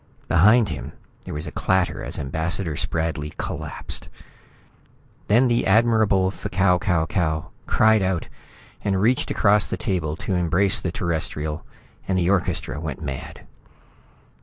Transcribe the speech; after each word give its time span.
Behind 0.27 0.69
him, 0.69 0.93
there 1.25 1.33
was 1.35 1.45
a 1.45 1.51
clatter 1.51 2.03
as 2.03 2.17
Ambassador 2.17 2.75
Spradley 2.75 3.37
collapsed. 3.37 4.09
Then 5.27 5.47
the 5.47 5.67
Admirable 5.67 6.31
F'Kau 6.31 6.79
Kau 6.79 7.05
Kau 7.05 7.51
cried 7.67 8.01
out 8.01 8.27
and 8.83 8.99
reached 8.99 9.29
across 9.29 9.67
the 9.67 9.77
table 9.77 10.15
to 10.15 10.33
embrace 10.33 10.79
the 10.81 10.91
Terrestrial, 10.91 11.63
and 12.07 12.17
the 12.17 12.31
orchestra 12.31 12.79
went 12.79 13.03
mad. 13.03 13.45